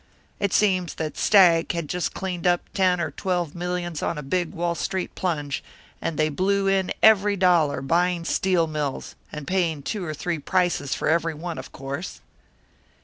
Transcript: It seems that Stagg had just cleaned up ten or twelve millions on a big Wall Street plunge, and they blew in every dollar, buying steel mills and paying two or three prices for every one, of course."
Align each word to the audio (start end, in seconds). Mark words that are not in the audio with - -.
It 0.39 0.51
seems 0.51 0.95
that 0.95 1.15
Stagg 1.15 1.73
had 1.73 1.87
just 1.87 2.15
cleaned 2.15 2.47
up 2.47 2.61
ten 2.73 2.99
or 2.99 3.11
twelve 3.11 3.53
millions 3.53 4.01
on 4.01 4.17
a 4.17 4.23
big 4.23 4.51
Wall 4.51 4.73
Street 4.73 5.13
plunge, 5.13 5.63
and 6.01 6.17
they 6.17 6.27
blew 6.29 6.65
in 6.65 6.91
every 7.03 7.37
dollar, 7.37 7.81
buying 7.83 8.25
steel 8.25 8.65
mills 8.65 9.13
and 9.31 9.45
paying 9.45 9.83
two 9.83 10.03
or 10.03 10.15
three 10.15 10.39
prices 10.39 10.95
for 10.95 11.07
every 11.07 11.35
one, 11.35 11.59
of 11.59 11.71
course." 11.71 12.19